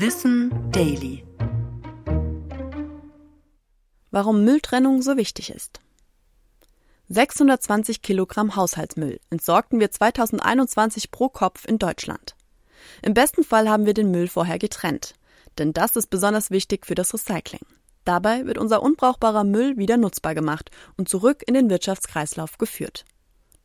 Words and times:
Wissen 0.00 0.52
Daily. 0.70 1.24
Warum 4.12 4.44
Mülltrennung 4.44 5.02
so 5.02 5.16
wichtig 5.16 5.50
ist. 5.50 5.80
620 7.08 8.00
Kilogramm 8.00 8.54
Haushaltsmüll 8.54 9.18
entsorgten 9.30 9.80
wir 9.80 9.90
2021 9.90 11.10
pro 11.10 11.28
Kopf 11.28 11.66
in 11.66 11.80
Deutschland. 11.80 12.36
Im 13.02 13.12
besten 13.12 13.42
Fall 13.42 13.68
haben 13.68 13.86
wir 13.86 13.94
den 13.94 14.12
Müll 14.12 14.28
vorher 14.28 14.60
getrennt, 14.60 15.14
denn 15.58 15.72
das 15.72 15.96
ist 15.96 16.10
besonders 16.10 16.52
wichtig 16.52 16.86
für 16.86 16.94
das 16.94 17.12
Recycling. 17.12 17.66
Dabei 18.04 18.46
wird 18.46 18.58
unser 18.58 18.84
unbrauchbarer 18.84 19.42
Müll 19.42 19.78
wieder 19.78 19.96
nutzbar 19.96 20.36
gemacht 20.36 20.70
und 20.96 21.08
zurück 21.08 21.42
in 21.44 21.54
den 21.54 21.70
Wirtschaftskreislauf 21.70 22.56
geführt. 22.56 23.04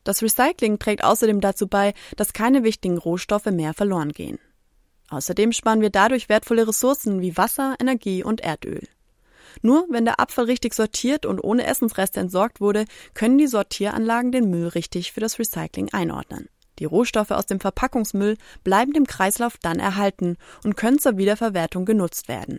Das 0.02 0.20
Recycling 0.20 0.80
trägt 0.80 1.04
außerdem 1.04 1.40
dazu 1.40 1.68
bei, 1.68 1.94
dass 2.16 2.32
keine 2.32 2.64
wichtigen 2.64 2.98
Rohstoffe 2.98 3.46
mehr 3.46 3.72
verloren 3.72 4.10
gehen. 4.10 4.40
Außerdem 5.14 5.52
sparen 5.52 5.80
wir 5.80 5.90
dadurch 5.90 6.28
wertvolle 6.28 6.66
Ressourcen 6.66 7.20
wie 7.20 7.36
Wasser, 7.36 7.76
Energie 7.78 8.24
und 8.24 8.40
Erdöl. 8.40 8.82
Nur 9.62 9.86
wenn 9.88 10.04
der 10.04 10.18
Abfall 10.18 10.46
richtig 10.46 10.74
sortiert 10.74 11.24
und 11.24 11.38
ohne 11.38 11.64
Essensreste 11.66 12.18
entsorgt 12.18 12.60
wurde, 12.60 12.84
können 13.14 13.38
die 13.38 13.46
Sortieranlagen 13.46 14.32
den 14.32 14.50
Müll 14.50 14.66
richtig 14.66 15.12
für 15.12 15.20
das 15.20 15.38
Recycling 15.38 15.90
einordnen. 15.92 16.48
Die 16.80 16.84
Rohstoffe 16.84 17.30
aus 17.30 17.46
dem 17.46 17.60
Verpackungsmüll 17.60 18.36
bleiben 18.64 18.92
dem 18.92 19.06
Kreislauf 19.06 19.56
dann 19.62 19.78
erhalten 19.78 20.36
und 20.64 20.76
können 20.76 20.98
zur 20.98 21.16
Wiederverwertung 21.16 21.84
genutzt 21.84 22.26
werden. 22.26 22.58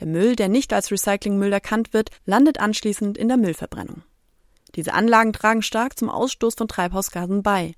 Der 0.00 0.08
Müll, 0.08 0.34
der 0.34 0.48
nicht 0.48 0.72
als 0.72 0.90
Recyclingmüll 0.90 1.52
erkannt 1.52 1.92
wird, 1.92 2.10
landet 2.26 2.58
anschließend 2.58 3.16
in 3.16 3.28
der 3.28 3.36
Müllverbrennung. 3.36 4.02
Diese 4.74 4.94
Anlagen 4.94 5.32
tragen 5.32 5.62
stark 5.62 5.96
zum 5.96 6.10
Ausstoß 6.10 6.56
von 6.56 6.66
Treibhausgasen 6.66 7.44
bei. 7.44 7.74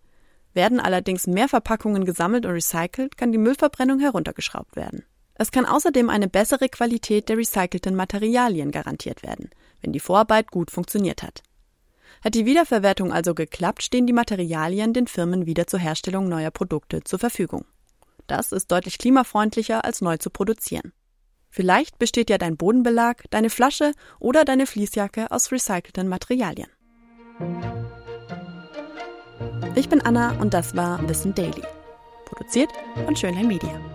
Werden 0.52 0.80
allerdings 0.80 1.26
mehr 1.26 1.48
Verpackungen 1.48 2.04
gesammelt 2.04 2.44
und 2.46 2.52
recycelt, 2.52 3.16
kann 3.16 3.32
die 3.32 3.38
Müllverbrennung 3.38 4.00
heruntergeschraubt 4.00 4.76
werden. 4.76 5.04
Es 5.34 5.50
kann 5.50 5.64
außerdem 5.64 6.10
eine 6.10 6.28
bessere 6.28 6.68
Qualität 6.68 7.28
der 7.28 7.38
recycelten 7.38 7.94
Materialien 7.94 8.72
garantiert 8.72 9.22
werden, 9.22 9.48
wenn 9.80 9.92
die 9.92 10.00
Vorarbeit 10.00 10.50
gut 10.50 10.70
funktioniert 10.70 11.22
hat. 11.22 11.42
Hat 12.22 12.34
die 12.34 12.44
Wiederverwertung 12.44 13.12
also 13.12 13.34
geklappt, 13.34 13.82
stehen 13.82 14.06
die 14.06 14.12
Materialien 14.12 14.92
den 14.92 15.06
Firmen 15.06 15.46
wieder 15.46 15.66
zur 15.66 15.80
Herstellung 15.80 16.28
neuer 16.28 16.50
Produkte 16.50 17.02
zur 17.04 17.18
Verfügung. 17.18 17.64
Das 18.26 18.52
ist 18.52 18.70
deutlich 18.70 18.98
klimafreundlicher 18.98 19.84
als 19.84 20.02
neu 20.02 20.18
zu 20.18 20.30
produzieren. 20.30 20.92
Vielleicht 21.48 21.98
besteht 21.98 22.30
ja 22.30 22.38
dein 22.38 22.56
Bodenbelag, 22.56 23.24
deine 23.30 23.50
Flasche 23.50 23.92
oder 24.18 24.44
deine 24.44 24.66
Fließjacke 24.66 25.30
aus 25.30 25.50
recycelten 25.50 26.08
Materialien. 26.08 26.68
Ich 29.74 29.88
bin 29.88 30.00
Anna 30.00 30.32
und 30.40 30.52
das 30.52 30.74
war 30.76 31.06
Wissen 31.08 31.34
Daily. 31.34 31.62
Produziert 32.26 32.70
von 33.04 33.14
Schönlein 33.14 33.46
Media. 33.46 33.89